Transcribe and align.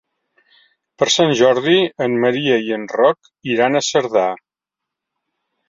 Per 1.03 1.07
Sant 1.15 1.33
Jordi 1.41 1.75
en 2.07 2.17
Maria 2.25 2.57
i 2.71 2.75
en 2.79 2.89
Roc 2.95 3.31
iran 3.57 3.77
a 3.77 3.85
Cerdà. 3.91 4.27